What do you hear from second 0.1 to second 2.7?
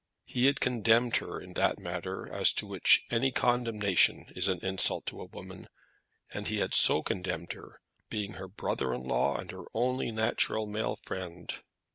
He had condemned her in that matter as to